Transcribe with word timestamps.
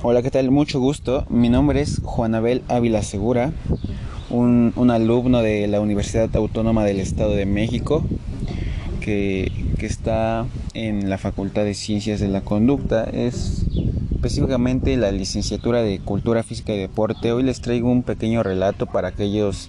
Hola, 0.00 0.22
¿qué 0.22 0.30
tal? 0.30 0.52
Mucho 0.52 0.78
gusto. 0.78 1.26
Mi 1.28 1.48
nombre 1.48 1.80
es 1.80 2.00
Juan 2.04 2.36
Abel 2.36 2.62
Ávila 2.68 3.02
Segura, 3.02 3.52
un, 4.30 4.72
alumno 4.92 5.42
de 5.42 5.66
la 5.66 5.80
Universidad 5.80 6.30
Autónoma 6.36 6.84
del 6.84 7.00
Estado 7.00 7.32
de 7.32 7.46
México 7.46 8.04
que, 9.00 9.50
que, 9.76 9.86
está 9.86 10.46
en 10.74 11.10
la 11.10 11.18
Facultad 11.18 11.64
de 11.64 11.74
Ciencias 11.74 12.20
de 12.20 12.28
la 12.28 12.42
Conducta. 12.42 13.10
Es 13.12 13.64
específicamente 14.14 14.96
la 14.96 15.10
licenciatura 15.10 15.82
de 15.82 15.98
Cultura 15.98 16.44
Física 16.44 16.72
y 16.72 16.78
Deporte. 16.78 17.32
Hoy 17.32 17.42
les 17.42 17.60
traigo 17.60 17.90
un 17.90 18.04
pequeño 18.04 18.44
relato 18.44 18.86
para 18.86 19.08
aquellos 19.08 19.66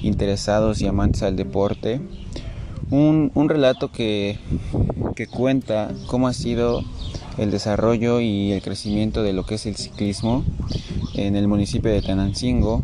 interesados 0.00 0.80
y 0.80 0.86
amantes 0.86 1.22
al 1.22 1.36
deporte. 1.36 2.00
Un, 2.90 3.30
un 3.34 3.48
relato 3.50 3.92
que, 3.92 4.38
que 5.14 5.26
cuenta 5.26 5.92
cómo 6.06 6.28
ha 6.28 6.32
sido 6.32 6.82
el 7.38 7.50
desarrollo 7.50 8.20
y 8.20 8.52
el 8.52 8.62
crecimiento 8.62 9.22
de 9.22 9.32
lo 9.32 9.44
que 9.44 9.56
es 9.56 9.66
el 9.66 9.76
ciclismo 9.76 10.44
en 11.14 11.36
el 11.36 11.48
municipio 11.48 11.90
de 11.90 12.02
Tenancingo, 12.02 12.82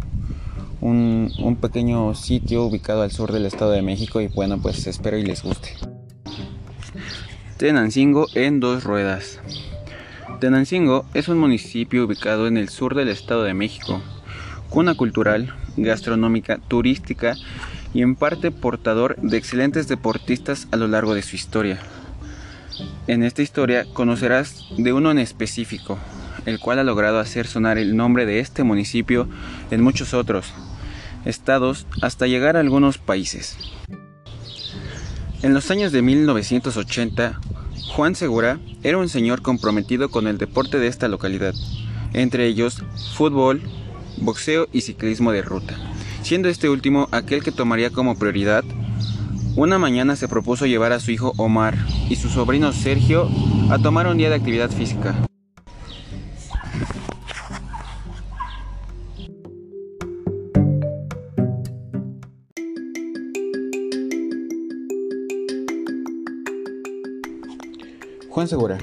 un, 0.81 1.33
un, 1.39 1.57
pequeño 1.57 2.15
sitio 2.15 2.65
ubicado 2.65 3.03
al 3.03 3.13
sur 3.13 3.33
del 3.33 3.47
Estado 3.47 3.71
de 3.71 3.83
México 3.83 4.21
y 4.21 4.29
bueno 4.29 4.59
pues 4.61 4.87
espero 4.87 5.17
y 5.17 5.25
les 5.25 5.43
guste. 5.43 5.77
Tenancingo 7.57 8.27
en 8.35 8.59
dos 8.59 8.83
ruedas. 8.83 9.39
Tenancingo 10.41 11.05
es 11.15 11.29
un 11.29 11.39
municipio 11.39 12.05
ubicado 12.05 12.49
en 12.49 12.57
el 12.57 12.69
sur 12.69 12.97
del 12.97 13.09
Estado 13.09 13.45
de 13.45 13.55
México, 13.55 14.03
cuna 14.69 14.97
cultural, 14.97 15.55
gastronómica, 15.77 16.59
turística 16.59 17.37
y 17.95 18.03
en 18.03 18.17
parte 18.17 18.51
portador 18.51 19.17
de 19.17 19.37
excelentes 19.37 19.87
deportistas 19.87 20.67
a 20.73 20.77
lo 20.77 20.89
largo 20.89 21.15
de 21.15 21.23
su 21.23 21.37
historia. 21.37 21.79
En 23.07 23.23
esta 23.23 23.43
historia 23.43 23.87
conocerás 23.93 24.65
de 24.77 24.93
uno 24.93 25.11
en 25.11 25.19
específico, 25.19 25.99
el 26.47 26.59
cual 26.59 26.79
ha 26.79 26.85
logrado 26.85 27.19
hacer 27.19 27.47
sonar 27.47 27.79
el 27.79 27.97
nombre 27.97 28.27
de 28.27 28.41
este 28.41 28.65
municipio 28.65 29.29
en 29.71 29.83
muchos 29.83 30.15
otros 30.15 30.53
estados 31.25 31.87
hasta 32.01 32.27
llegar 32.27 32.57
a 32.57 32.61
algunos 32.61 32.99
países. 32.99 33.57
En 35.43 35.55
los 35.55 35.71
años 35.71 35.93
de 35.93 36.03
1980, 36.03 37.41
Juan 37.89 38.15
Segura 38.15 38.59
era 38.83 38.99
un 38.99 39.09
señor 39.09 39.43
comprometido 39.43 40.11
con 40.11 40.27
el 40.27 40.39
deporte 40.39 40.79
de 40.79 40.87
esta 40.87 41.09
localidad, 41.09 41.55
entre 42.13 42.47
ellos 42.47 42.83
fútbol, 43.15 43.61
boxeo 44.19 44.69
y 44.73 44.83
ciclismo 44.83 45.33
de 45.33 45.43
ruta, 45.43 45.75
siendo 46.23 46.49
este 46.49 46.69
último 46.69 47.09
aquel 47.11 47.43
que 47.43 47.53
tomaría 47.53 47.91
como 47.91 48.19
prioridad 48.19 48.65
una 49.55 49.79
mañana 49.79 50.17
se 50.17 50.29
propuso 50.29 50.67
llevar 50.67 50.93
a 50.93 51.01
su 51.01 51.11
hijo 51.11 51.35
Omar 51.37 51.77
y 52.09 52.17
su 52.17 52.29
sobrino 52.29 52.73
Sergio 52.73 53.29
a 53.71 53.79
tomar 53.79 54.07
un 54.07 54.17
día 54.17 54.31
de 54.31 54.37
actividad 54.37 54.71
física. 54.71 55.15
Juan 68.31 68.49
Segura. 68.49 68.79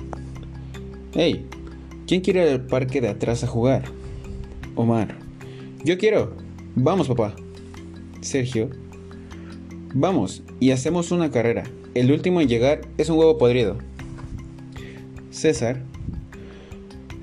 Hey, 1.14 1.48
¿quién 2.06 2.22
quiere 2.22 2.44
ir 2.44 2.50
al 2.50 2.66
parque 2.68 3.02
de 3.02 3.10
atrás 3.10 3.44
a 3.44 3.48
jugar? 3.48 3.84
Omar. 4.76 5.18
Yo 5.84 5.98
quiero. 5.98 6.38
Vamos, 6.76 7.08
papá. 7.08 7.36
Sergio. 8.22 8.70
Vamos, 9.96 10.44
y 10.60 10.70
hacemos 10.70 11.12
una 11.12 11.32
carrera. 11.32 11.64
El 11.96 12.12
último 12.12 12.42
en 12.42 12.48
llegar 12.48 12.82
es 13.00 13.10
un 13.10 13.18
huevo 13.18 13.40
podrido. 13.40 13.80
César. 15.32 15.82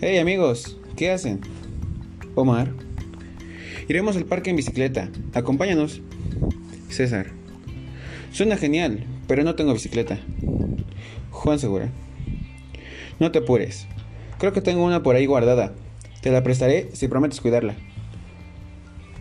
Hey 0.01 0.19
amigos, 0.19 0.77
¿qué 0.97 1.13
hacen? 1.13 1.41
Omar. 2.35 2.73
Iremos 3.87 4.17
al 4.17 4.25
parque 4.25 4.51
en 4.51 4.57
bicicleta. 4.57 5.09
Acompáñanos. 5.33 6.01
César. 6.89 7.29
Suena 8.33 8.57
genial, 8.57 9.05
pero 9.29 9.45
no 9.45 9.55
tengo 9.55 9.73
bicicleta. 9.73 10.19
Juan 11.31 11.61
Segura. 11.61 11.91
No 13.21 13.31
te 13.31 13.39
apures. 13.39 13.87
Creo 14.39 14.53
que 14.53 14.61
tengo 14.61 14.85
una 14.85 15.05
por 15.05 15.15
ahí 15.15 15.27
guardada. 15.27 15.73
Te 16.21 16.33
la 16.33 16.43
prestaré 16.43 16.91
si 16.95 17.07
prometes 17.07 17.41
cuidarla. 17.41 17.77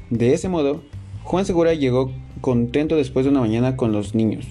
De 0.09 0.33
ese 0.33 0.49
modo, 0.49 0.83
Juan 1.23 1.45
Segura 1.45 1.75
llegó 1.75 2.11
contento 2.45 2.95
después 2.95 3.25
de 3.25 3.31
una 3.31 3.39
mañana 3.39 3.75
con 3.75 3.91
los 3.91 4.13
niños. 4.13 4.45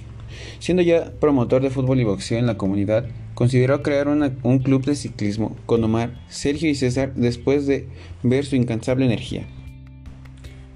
Siendo 0.58 0.82
ya 0.82 1.12
promotor 1.20 1.62
de 1.62 1.70
fútbol 1.70 2.00
y 2.00 2.02
boxeo 2.02 2.40
en 2.40 2.46
la 2.46 2.56
comunidad, 2.56 3.06
consideró 3.34 3.84
crear 3.84 4.08
un 4.08 4.58
club 4.58 4.84
de 4.84 4.96
ciclismo 4.96 5.54
con 5.64 5.84
Omar, 5.84 6.20
Sergio 6.26 6.68
y 6.68 6.74
César 6.74 7.14
después 7.14 7.68
de 7.68 7.86
ver 8.24 8.46
su 8.46 8.56
incansable 8.56 9.04
energía. 9.04 9.46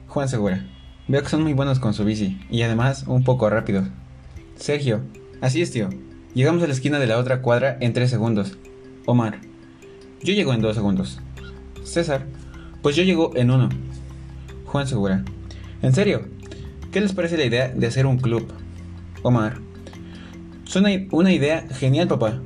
Juan 0.06 0.28
Segura, 0.28 0.68
veo 1.08 1.20
que 1.20 1.28
son 1.28 1.42
muy 1.42 1.54
buenos 1.54 1.80
con 1.80 1.92
su 1.92 2.04
bici 2.04 2.38
y 2.50 2.62
además 2.62 3.02
un 3.08 3.24
poco 3.24 3.50
rápidos. 3.50 3.88
Sergio, 4.54 5.00
así 5.40 5.60
es 5.60 5.72
tío, 5.72 5.88
llegamos 6.34 6.62
a 6.62 6.68
la 6.68 6.72
esquina 6.72 7.00
de 7.00 7.08
la 7.08 7.18
otra 7.18 7.42
cuadra 7.42 7.78
en 7.80 7.94
3 7.94 8.08
segundos. 8.08 8.58
Omar, 9.06 9.40
yo 10.22 10.34
llego 10.34 10.54
en 10.54 10.60
2 10.60 10.72
segundos. 10.72 11.18
César, 11.82 12.26
pues 12.80 12.94
yo 12.94 13.02
llego 13.02 13.32
en 13.34 13.50
1. 13.50 13.70
Juan 14.66 14.86
Segura, 14.86 15.24
¿en 15.82 15.92
serio? 15.92 16.37
¿Qué 16.92 17.02
les 17.02 17.12
parece 17.12 17.36
la 17.36 17.44
idea 17.44 17.68
de 17.68 17.86
hacer 17.86 18.06
un 18.06 18.16
club? 18.16 18.50
Omar. 19.22 19.58
Suena 20.64 20.88
una 21.10 21.32
idea 21.32 21.66
genial, 21.70 22.08
papá. 22.08 22.40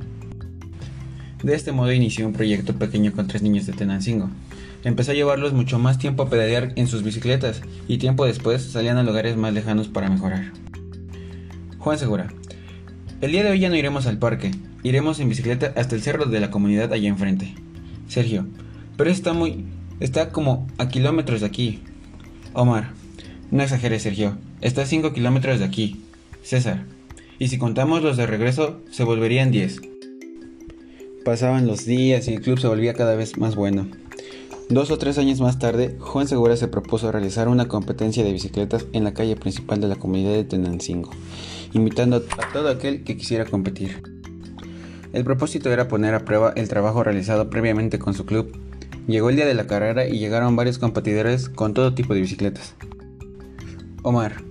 De 1.41 1.55
este 1.55 1.71
modo 1.71 1.93
inició 1.93 2.27
un 2.27 2.33
proyecto 2.33 2.75
pequeño 2.75 3.13
con 3.13 3.27
tres 3.27 3.41
niños 3.41 3.65
de 3.65 3.73
Tenancingo. 3.73 4.29
Empezó 4.83 5.11
a 5.11 5.15
llevarlos 5.15 5.53
mucho 5.53 5.79
más 5.79 5.97
tiempo 5.97 6.23
a 6.23 6.29
pedalear 6.29 6.73
en 6.75 6.87
sus 6.87 7.03
bicicletas 7.03 7.61
y 7.87 7.99
tiempo 7.99 8.25
después 8.25 8.61
salían 8.63 8.97
a 8.97 9.03
lugares 9.03 9.37
más 9.37 9.53
lejanos 9.53 9.87
para 9.87 10.09
mejorar. 10.09 10.51
Juan 11.79 11.97
Segura. 11.97 12.27
El 13.21 13.31
día 13.31 13.43
de 13.43 13.51
hoy 13.51 13.59
ya 13.59 13.69
no 13.69 13.77
iremos 13.77 14.07
al 14.07 14.17
parque, 14.17 14.51
iremos 14.83 15.21
en 15.21 15.29
bicicleta 15.29 15.71
hasta 15.77 15.95
el 15.95 16.01
cerro 16.01 16.25
de 16.25 16.41
la 16.41 16.51
comunidad 16.51 16.91
allá 16.91 17.07
enfrente. 17.07 17.55
Sergio. 18.09 18.45
Pero 18.97 19.09
está 19.09 19.31
muy... 19.31 19.63
está 20.01 20.31
como 20.31 20.67
a 20.77 20.89
kilómetros 20.89 21.39
de 21.39 21.45
aquí. 21.45 21.81
Omar. 22.51 23.02
No 23.53 23.61
exageres, 23.61 24.01
Sergio. 24.01 24.35
Está 24.61 24.81
a 24.81 24.85
5 24.87 25.13
kilómetros 25.13 25.59
de 25.59 25.65
aquí. 25.65 26.01
César. 26.41 26.85
Y 27.37 27.49
si 27.49 27.59
contamos 27.59 28.01
los 28.01 28.17
de 28.17 28.25
regreso, 28.25 28.81
se 28.89 29.03
volverían 29.03 29.51
10. 29.51 29.79
Pasaban 31.23 31.67
los 31.67 31.85
días 31.85 32.27
y 32.27 32.33
el 32.33 32.41
club 32.41 32.57
se 32.57 32.67
volvía 32.67 32.95
cada 32.95 33.13
vez 33.13 33.37
más 33.37 33.55
bueno. 33.55 33.85
Dos 34.69 34.89
o 34.89 34.97
tres 34.97 35.19
años 35.19 35.39
más 35.39 35.59
tarde, 35.59 35.95
Juan 35.99 36.27
Segura 36.27 36.57
se 36.57 36.67
propuso 36.67 37.11
realizar 37.11 37.47
una 37.47 37.67
competencia 37.67 38.23
de 38.23 38.33
bicicletas 38.33 38.87
en 38.91 39.03
la 39.03 39.13
calle 39.13 39.35
principal 39.35 39.79
de 39.79 39.87
la 39.87 39.97
comunidad 39.97 40.31
de 40.31 40.45
Tenancingo, 40.45 41.11
invitando 41.73 42.25
a 42.39 42.51
todo 42.53 42.69
aquel 42.69 43.03
que 43.03 43.17
quisiera 43.17 43.45
competir. 43.45 44.01
El 45.13 45.23
propósito 45.25 45.71
era 45.71 45.87
poner 45.87 46.15
a 46.15 46.25
prueba 46.25 46.53
el 46.55 46.69
trabajo 46.69 47.03
realizado 47.03 47.51
previamente 47.51 47.99
con 47.99 48.15
su 48.15 48.25
club. 48.25 48.51
Llegó 49.07 49.29
el 49.29 49.35
día 49.35 49.45
de 49.45 49.53
la 49.53 49.67
carrera 49.67 50.07
y 50.07 50.17
llegaron 50.17 50.55
varios 50.55 50.79
competidores 50.79 51.49
con 51.49 51.75
todo 51.75 51.93
tipo 51.93 52.15
de 52.15 52.21
bicicletas. 52.21 52.73
Omar, 54.05 54.43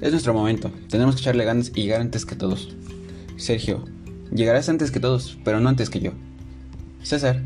es 0.00 0.12
nuestro 0.12 0.32
momento. 0.32 0.70
Tenemos 0.88 1.14
que 1.14 1.20
echarle 1.20 1.44
ganas 1.44 1.70
y 1.74 1.82
llegar 1.82 2.00
antes 2.00 2.24
que 2.24 2.36
todos. 2.36 2.74
Sergio, 3.36 3.84
llegarás 4.32 4.70
antes 4.70 4.90
que 4.90 4.98
todos, 4.98 5.38
pero 5.44 5.60
no 5.60 5.68
antes 5.68 5.90
que 5.90 6.00
yo. 6.00 6.12
César, 7.02 7.42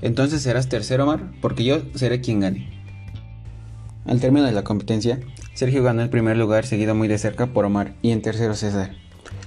entonces 0.00 0.40
serás 0.40 0.70
tercero, 0.70 1.04
Omar, 1.04 1.30
porque 1.42 1.62
yo 1.62 1.82
seré 1.94 2.22
quien 2.22 2.40
gane. 2.40 2.70
Al 4.06 4.18
término 4.18 4.46
de 4.46 4.52
la 4.52 4.64
competencia, 4.64 5.20
Sergio 5.52 5.82
ganó 5.82 6.00
el 6.00 6.08
primer 6.08 6.38
lugar 6.38 6.64
seguido 6.64 6.94
muy 6.94 7.06
de 7.06 7.18
cerca 7.18 7.48
por 7.48 7.66
Omar 7.66 7.94
y 8.00 8.10
en 8.10 8.22
tercero 8.22 8.54
César. 8.54 8.92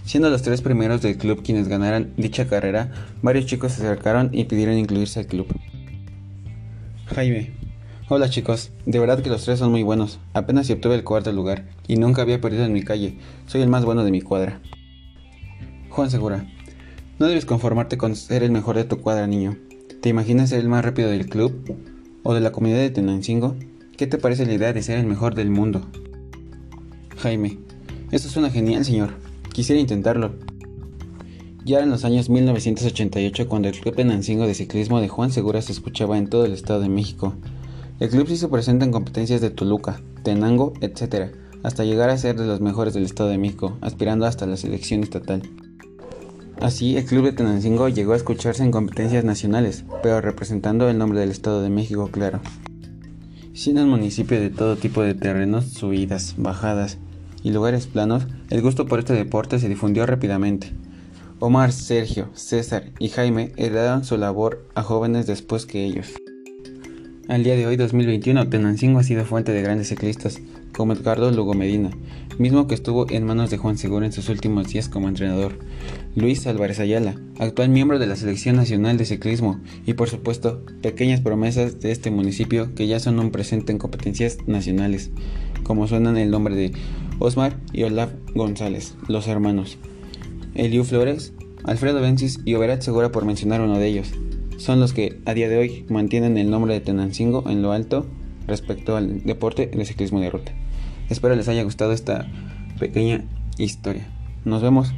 Siendo 0.05 0.29
los 0.29 0.43
tres 0.43 0.61
primeros 0.61 1.01
del 1.01 1.17
club 1.17 1.41
quienes 1.43 1.67
ganaran 1.67 2.13
dicha 2.17 2.47
carrera, 2.47 2.91
varios 3.23 3.47
chicos 3.47 3.71
se 3.71 3.81
acercaron 3.81 4.29
y 4.31 4.43
pidieron 4.43 4.77
incluirse 4.77 5.21
al 5.21 5.25
club. 5.25 5.47
Jaime, 7.07 7.51
Hola 8.09 8.29
chicos, 8.29 8.71
de 8.85 8.99
verdad 8.99 9.21
que 9.21 9.29
los 9.29 9.43
tres 9.43 9.59
son 9.59 9.69
muy 9.69 9.83
buenos. 9.83 10.19
Apenas 10.31 10.67
si 10.67 10.71
obtuve 10.71 10.95
el 10.95 11.03
cuarto 11.03 11.29
lugar 11.33 11.67
y 11.89 11.97
nunca 11.97 12.21
había 12.21 12.39
perdido 12.39 12.63
en 12.63 12.71
mi 12.71 12.81
calle. 12.81 13.17
Soy 13.47 13.61
el 13.61 13.67
más 13.67 13.83
bueno 13.83 14.05
de 14.05 14.11
mi 14.11 14.21
cuadra. 14.21 14.61
Juan 15.89 16.09
Segura, 16.09 16.47
no 17.19 17.27
debes 17.27 17.45
conformarte 17.45 17.97
con 17.97 18.15
ser 18.15 18.43
el 18.43 18.51
mejor 18.51 18.77
de 18.77 18.85
tu 18.85 19.01
cuadra, 19.01 19.27
niño. 19.27 19.57
¿Te 19.99 20.07
imaginas 20.07 20.51
ser 20.51 20.59
el 20.59 20.69
más 20.69 20.85
rápido 20.85 21.09
del 21.09 21.27
club? 21.27 21.75
¿O 22.23 22.33
de 22.33 22.39
la 22.39 22.53
comunidad 22.53 22.79
de 22.79 22.91
Tenancingo? 22.91 23.57
¿Qué 23.97 24.07
te 24.07 24.17
parece 24.17 24.45
la 24.45 24.53
idea 24.53 24.71
de 24.71 24.83
ser 24.83 24.99
el 24.99 25.05
mejor 25.05 25.35
del 25.35 25.49
mundo? 25.49 25.85
Jaime, 27.17 27.59
eso 28.11 28.29
suena 28.29 28.49
genial, 28.49 28.85
señor. 28.85 29.15
Quisiera 29.51 29.81
intentarlo. 29.81 30.33
Ya 31.65 31.81
en 31.81 31.89
los 31.89 32.05
años 32.05 32.29
1988, 32.29 33.49
cuando 33.49 33.67
el 33.67 33.77
Club 33.77 33.97
Tenancingo 33.97 34.47
de 34.47 34.53
Ciclismo 34.53 35.01
de 35.01 35.09
Juan 35.09 35.33
Segura 35.33 35.61
se 35.61 35.73
escuchaba 35.73 36.17
en 36.17 36.29
todo 36.29 36.45
el 36.45 36.53
Estado 36.53 36.79
de 36.79 36.87
México, 36.87 37.35
el 37.99 38.09
club 38.09 38.27
se 38.27 38.47
presenta 38.47 38.85
en 38.85 38.91
competencias 38.91 39.41
de 39.41 39.49
Toluca, 39.49 40.01
Tenango, 40.23 40.73
etc., 40.81 41.33
hasta 41.63 41.83
llegar 41.83 42.09
a 42.09 42.17
ser 42.17 42.37
de 42.37 42.45
los 42.45 42.61
mejores 42.61 42.93
del 42.93 43.03
Estado 43.03 43.29
de 43.29 43.39
México, 43.39 43.77
aspirando 43.81 44.25
hasta 44.25 44.45
la 44.45 44.55
selección 44.55 45.01
estatal. 45.01 45.41
Así, 46.61 46.97
el 46.97 47.05
Club 47.05 47.25
de 47.25 47.33
Tenancingo 47.33 47.89
llegó 47.89 48.13
a 48.13 48.17
escucharse 48.17 48.63
en 48.63 48.71
competencias 48.71 49.23
nacionales, 49.23 49.83
pero 50.01 50.21
representando 50.21 50.89
el 50.89 50.97
nombre 50.97 51.19
del 51.19 51.31
Estado 51.31 51.61
de 51.61 51.69
México, 51.69 52.09
claro. 52.11 52.39
Siendo 53.53 53.83
un 53.83 53.89
municipio 53.89 54.39
de 54.39 54.49
todo 54.49 54.75
tipo 54.75 55.01
de 55.01 55.13
terrenos, 55.13 55.65
subidas, 55.65 56.35
bajadas 56.37 56.97
y 57.43 57.51
lugares 57.51 57.87
planos, 57.87 58.27
el 58.49 58.61
gusto 58.61 58.85
por 58.85 58.99
este 58.99 59.13
deporte 59.13 59.59
se 59.59 59.69
difundió 59.69 60.05
rápidamente. 60.05 60.71
Omar, 61.39 61.71
Sergio, 61.71 62.29
César 62.33 62.91
y 62.99 63.09
Jaime 63.09 63.51
heredaron 63.57 64.03
su 64.03 64.17
labor 64.17 64.67
a 64.73 64.83
jóvenes 64.83 65.27
después 65.27 65.65
que 65.65 65.85
ellos. 65.85 66.13
Al 67.27 67.43
día 67.43 67.57
de 67.57 67.67
hoy, 67.67 67.75
2021, 67.75 68.47
Tenancingo 68.47 68.99
ha 68.99 69.03
sido 69.03 69.25
fuente 69.25 69.51
de 69.51 69.61
grandes 69.61 69.89
ciclistas, 69.89 70.39
como 70.73 70.93
Edgardo 70.93 71.29
Lugo 71.29 71.53
Medina, 71.53 71.91
mismo 72.37 72.67
que 72.67 72.75
estuvo 72.75 73.05
en 73.09 73.25
manos 73.25 73.49
de 73.49 73.57
Juan 73.57 73.77
Segura 73.77 74.05
en 74.05 74.13
sus 74.13 74.29
últimos 74.29 74.69
días 74.69 74.87
como 74.87 75.09
entrenador, 75.09 75.59
Luis 76.15 76.47
Álvarez 76.47 76.79
Ayala, 76.79 77.19
actual 77.37 77.67
miembro 77.67 77.99
de 77.99 78.07
la 78.07 78.15
Selección 78.15 78.55
Nacional 78.55 78.97
de 78.97 79.03
Ciclismo, 79.03 79.59
y 79.85 79.91
por 79.91 80.07
supuesto, 80.07 80.63
pequeñas 80.81 81.19
promesas 81.19 81.81
de 81.81 81.91
este 81.91 82.11
municipio 82.11 82.73
que 82.75 82.87
ya 82.87 83.01
son 83.01 83.19
un 83.19 83.31
presente 83.31 83.73
en 83.73 83.77
competencias 83.77 84.37
nacionales, 84.47 85.11
como 85.63 85.85
suenan 85.85 86.15
el 86.15 86.31
nombre 86.31 86.55
de 86.55 86.71
Osmar 87.19 87.57
y 87.73 87.83
Olaf 87.83 88.11
González, 88.35 88.95
los 89.09 89.27
hermanos, 89.27 89.77
Eliu 90.55 90.85
Flores, 90.85 91.33
Alfredo 91.65 91.99
Bencis 91.99 92.39
y 92.45 92.53
Oberat 92.53 92.81
Segura 92.83 93.11
por 93.11 93.25
mencionar 93.25 93.59
uno 93.59 93.79
de 93.79 93.87
ellos. 93.87 94.13
Son 94.57 94.79
los 94.79 94.93
que 94.93 95.19
a 95.25 95.33
día 95.33 95.49
de 95.49 95.57
hoy 95.57 95.85
mantienen 95.87 96.37
el 96.37 96.49
nombre 96.49 96.73
de 96.73 96.81
Tenancingo 96.81 97.47
en 97.47 97.61
lo 97.61 97.71
alto 97.71 98.07
respecto 98.47 98.97
al 98.97 99.23
deporte 99.23 99.67
del 99.67 99.85
ciclismo 99.85 100.19
de 100.19 100.29
ruta. 100.31 100.51
Espero 101.09 101.35
les 101.35 101.47
haya 101.47 101.63
gustado 101.63 101.91
esta 101.91 102.27
pequeña 102.79 103.23
historia. 103.57 104.07
Nos 104.45 104.61
vemos. 104.61 104.93